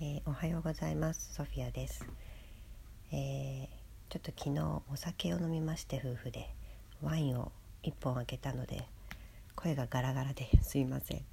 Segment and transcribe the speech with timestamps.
[0.00, 1.34] えー、おはようございます。
[1.34, 2.04] ソフィアです、
[3.12, 3.66] えー、
[4.08, 6.48] ちょっと昨日お酒を飲みまして夫婦で。
[7.00, 8.88] ワインを1本開けたので
[9.54, 11.24] 声がガラガラで すいません、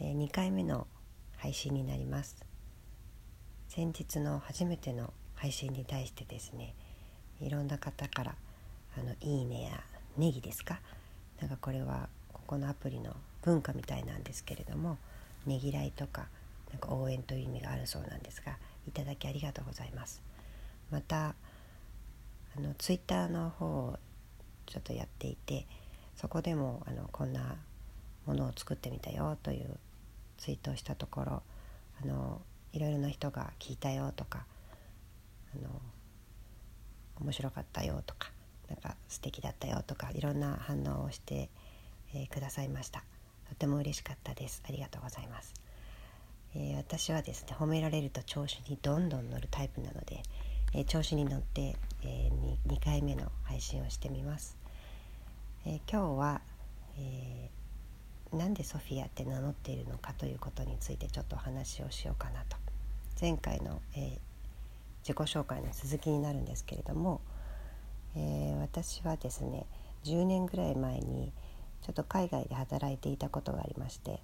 [0.00, 0.88] えー、2回目の
[1.36, 2.36] 配信になります。
[3.68, 6.74] 先日の初めての配信に対してですね
[7.40, 8.36] いろんな方から
[8.98, 9.84] あのいいねや
[10.18, 10.80] ネギですか？
[11.40, 14.98] なんかこれはここのアプリの文化みたいなんですけれども
[15.46, 16.28] ねぎらいとか
[16.70, 18.56] なんか応援という意味があるそうなんですが
[18.86, 20.22] いただきありがとうございます。
[20.90, 21.34] また
[22.56, 23.98] あのツイッターの方を
[24.66, 25.66] ちょっとやっていて
[26.16, 27.56] そこでもあのこんな
[28.26, 29.78] ものを作ってみたよという
[30.38, 31.42] ツイートをしたところ
[32.02, 32.40] あの
[32.72, 34.46] いろいろな人が聞いたよとか
[35.54, 35.68] あの
[37.20, 38.30] 面白かったよとか
[38.68, 41.50] なんか素敵だったよとかいろんな反応をして、
[42.14, 43.02] えー、くださいました。
[43.48, 44.62] とても嬉しかったです。
[44.68, 45.52] ありがとうございます。
[46.54, 50.22] えー、私はですね褒められると調子にどんどん乗るタイプなので、
[50.74, 54.56] えー、調子に乗って、えー、2, 回目の配信をしてみます、
[55.64, 56.40] え今日は、
[56.98, 57.50] え
[58.32, 62.56] なんでソフィアって名乗っているのかということについてちょっとお話をしようかなと。
[63.20, 64.18] 前回の、え
[65.02, 67.20] 自己紹介の続きになるんですけれども、
[68.16, 69.66] え私はですね
[70.04, 71.32] 10年ぐらい前に
[71.82, 74.20] ちょっと海外で働いていたことがありまして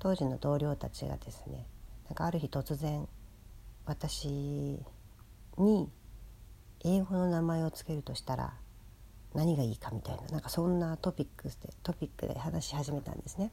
[0.00, 1.66] 当時の同僚たちがですね
[2.08, 3.06] なんかある日突然
[3.86, 4.28] 私
[5.58, 5.88] に
[6.84, 8.54] 英語の名前を付けるとしたら
[9.34, 13.52] 何がいいかみたいななんかそんなトピックスでトピックで話し始めたんですね。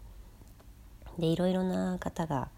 [1.20, 2.50] でいろいろな方が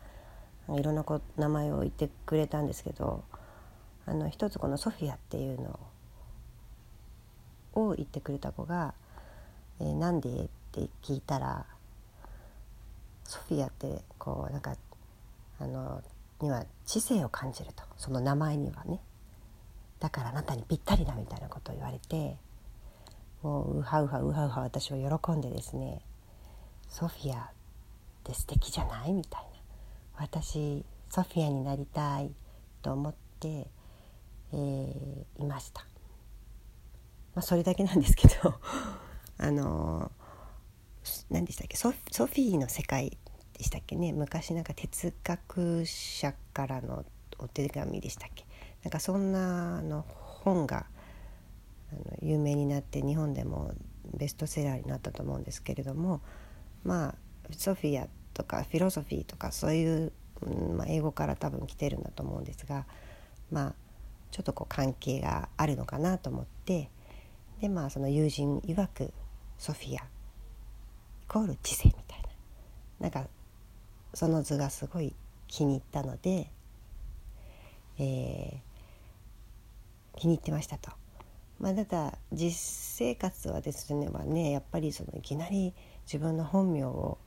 [0.69, 3.23] いろんなこ名前を言ってくれたんですけど
[4.05, 5.79] あの一つこのソフィアっていうの
[7.73, 8.93] を言ってくれた子が
[9.81, 11.65] 「えー、なんで?」って聞いたら
[13.30, 14.75] ソフィアってこうなんか
[15.59, 16.02] あの
[16.41, 19.00] には知性を感じるとその名前にはね
[20.00, 22.38] だからあなたにぴったりだみたいなことを言われて
[23.44, 26.01] もうウハウハウハウハ私は喜んでですね
[26.90, 27.50] ソフィアっ
[28.23, 29.47] て素敵じゃないみたいな
[30.22, 32.31] 私ソフィアになりたい
[32.81, 33.67] と思って、
[34.53, 35.81] えー、いました。
[37.35, 38.56] まあ、それだけなんですけど
[39.38, 40.11] あの
[41.30, 41.78] 何でしたっけ？
[41.78, 43.18] ソフィーの世界
[43.58, 44.14] でしたっけね？
[44.14, 47.06] 昔なんか哲学者からの
[47.40, 48.46] お手紙でしたっけ？
[48.84, 50.86] なんかそんなあの本が
[51.92, 53.74] あの有名になって日本でも
[54.14, 56.22] ベストセラーになったと思うんですけれども
[56.84, 57.16] まあ
[57.52, 62.86] ソフィアとかフィロソフィーとかそういう、うんまあ、英語から多分来てるんだと思うんですが
[63.52, 63.76] まあ
[64.31, 66.90] ちょっとこう関係があるのかなと思って
[67.59, 69.12] でまあその友人曰く
[69.58, 70.03] ソフィア
[71.29, 72.29] コール知性みたいな
[73.00, 73.29] なんか
[74.13, 75.13] その図がすごい
[75.47, 76.51] 気に入ったので、
[78.00, 80.91] えー、気に入ってましたと。
[81.59, 85.73] まあ、ただ実生活はですねはねやっぱりそのいきなり
[86.06, 87.17] 自分の本名を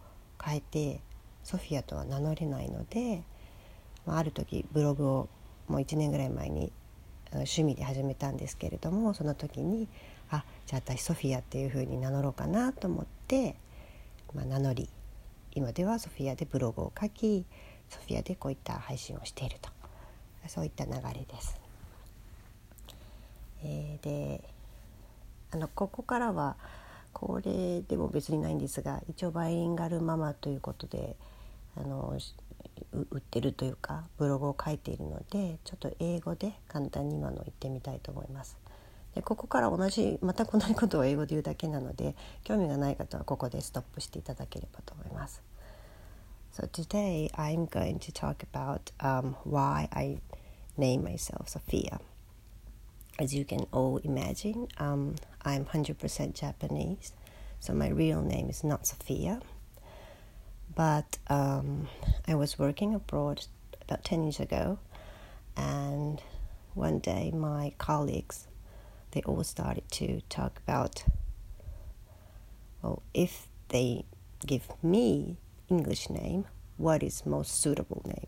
[0.43, 1.01] 変えて
[1.45, 3.23] ソフィアとは名乗れないので、
[4.07, 5.29] まあ、ある時ブログを
[5.69, 6.73] もう1年ぐらい前に
[7.33, 9.87] 趣味で始めたんですけれどもその時に
[10.31, 13.57] あじゃあ私ソフィアっていうふうに名乗ろうかなと思って
[14.35, 14.89] ま、名乗り
[15.55, 17.45] 今ではソフィアでブログを書き
[17.89, 19.69] ソフィアでこういった配信をしていると
[20.49, 21.61] そういった流れです。
[23.65, 24.43] えー、で
[25.53, 26.57] あのここからは
[27.13, 31.17] これでも別にないんですが一応バイリンガルママということで
[31.77, 32.19] あの
[32.93, 38.57] 売ってるというかブログを書いているのでちょっと英語で簡単に今の言ってみたいと思います。
[39.16, 45.42] でここから同じまた同じことを英語で言うだけなので興味がない方はここでストップしていただければと思います。
[46.54, 50.20] So today I'm going to talk about um, why I
[50.78, 52.00] name myself Sophia.
[53.20, 57.14] As you can all imagine, um, I'm 100% Japanese,
[57.60, 59.42] so my real name is not Sophia.
[60.76, 61.88] But um,
[62.28, 63.46] I was working abroad
[63.82, 64.78] about 10 years ago,
[65.56, 66.22] and
[66.76, 68.48] one day my colleagues
[69.13, 71.05] they all started to talk about
[72.83, 74.05] well if they
[74.47, 75.37] give me
[75.69, 76.45] english name
[76.83, 78.27] what is most suitable name?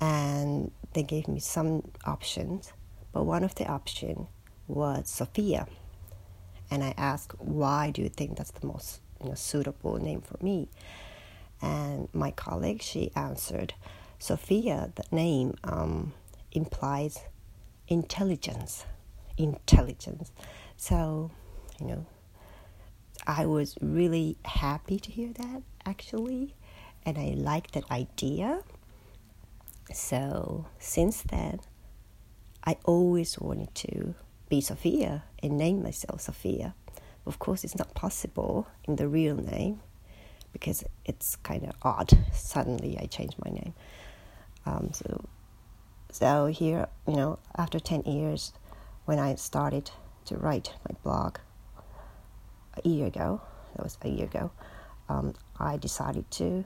[0.00, 2.72] And they gave me some options
[3.12, 4.28] but one of the options
[4.68, 5.66] was sophia.
[6.70, 10.42] And i asked why do you think that's the most you know, suitable name for
[10.42, 10.68] me?
[11.60, 13.74] And my colleague she answered
[14.18, 16.12] sophia the name um,
[16.52, 17.18] implies
[17.88, 18.84] intelligence
[19.36, 20.32] intelligence.
[20.76, 21.30] So,
[21.80, 22.06] you know,
[23.26, 26.54] I was really happy to hear that actually.
[27.04, 28.62] and I liked that idea.
[29.92, 31.60] So since then,
[32.64, 34.14] I always wanted to
[34.48, 36.74] be Sophia and name myself Sophia.
[37.26, 39.80] Of course, it's not possible in the real name
[40.52, 42.10] because it's kind of odd.
[42.32, 43.74] Suddenly, I changed my name.
[44.66, 45.24] Um, so,
[46.10, 48.52] so here, you know, after ten years,
[49.05, 49.91] when I started
[50.25, 51.37] to write my blog
[52.83, 53.41] a year ago,
[53.75, 54.51] that was a year ago,
[55.09, 56.65] um, I decided to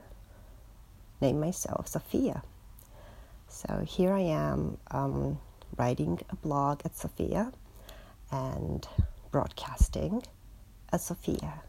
[1.20, 2.42] name myself Sophia.
[3.48, 5.38] So here I am um,
[5.76, 7.52] writing a blog at Sophia
[8.30, 8.86] and
[9.30, 10.22] broadcasting
[10.92, 11.62] as Sophia.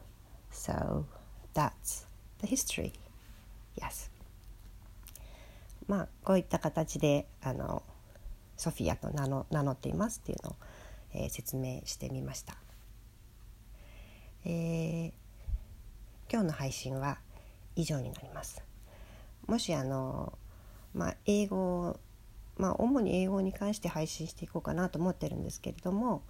[0.50, 1.06] So
[1.54, 2.06] that's
[2.39, 2.94] the history.
[3.75, 4.10] Yes.
[5.88, 7.83] まあこういった形であの
[8.58, 10.56] ソフィアと名の名乗っていますっていうのを、
[11.14, 12.58] えー、説明してみました。
[14.44, 15.12] えー、
[16.31, 17.19] 今日の配信は
[17.76, 18.62] 以上になります。
[19.46, 20.37] もしあの
[20.93, 21.99] まあ英語
[22.56, 26.22] まあ主に英語に関して配信していこうかなと思ってるんですけれども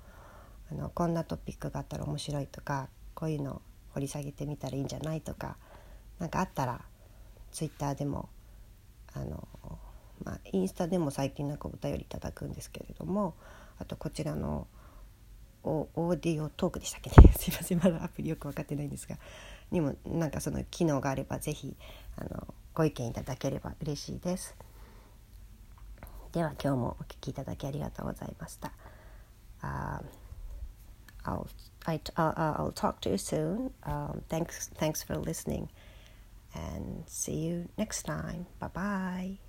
[0.70, 3.62] あのこんなトピックがあったら面白いとかこういうの
[3.94, 5.56] 掘り下げてみたらいいんじゃないとか
[6.18, 6.82] 何かあったら
[7.50, 8.28] ツイッターでも
[9.14, 9.48] あの、
[10.24, 13.34] まあ、インスタでも最近なんかお便りいただくんですけれども
[13.78, 14.66] あとこちらの
[15.64, 17.10] オーディオトークでしたっけ？
[17.10, 19.18] ね すいませんまだアプリよく分かってないんですが
[19.70, 21.76] にもなんかその機能があれば是非
[22.16, 24.56] あのご意見いただければ嬉しいです。
[26.32, 28.72] では今日もお聞きいただきありがとうございました。
[29.60, 30.04] Uh,
[31.24, 31.46] I'll,
[31.86, 33.72] I, uh, I'll talk to you soon.
[33.82, 35.68] Um, thanks, thanks for listening
[36.54, 38.46] and see you next time.
[38.60, 39.47] Bye bye.